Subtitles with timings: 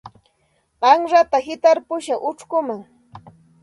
[0.85, 2.81] Qanrata hitarpushaq uchkuman.